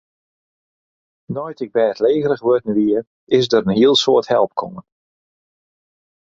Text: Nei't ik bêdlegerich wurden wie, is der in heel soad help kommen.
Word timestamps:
Nei't 1.35 1.63
ik 1.65 1.73
bêdlegerich 1.75 2.45
wurden 2.47 2.71
wie, 2.77 2.97
is 3.37 3.47
der 3.51 3.63
in 3.65 3.75
heel 3.79 3.95
soad 4.03 4.25
help 4.33 4.51
kommen. 4.59 4.83